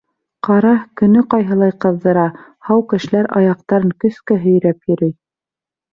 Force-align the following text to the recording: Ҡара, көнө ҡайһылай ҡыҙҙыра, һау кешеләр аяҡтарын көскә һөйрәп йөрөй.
Ҡара, 0.45 0.69
көнө 1.01 1.21
ҡайһылай 1.33 1.75
ҡыҙҙыра, 1.85 2.23
һау 2.69 2.85
кешеләр 2.95 3.31
аяҡтарын 3.43 3.95
көскә 4.05 4.39
һөйрәп 4.47 4.93
йөрөй. 4.95 5.17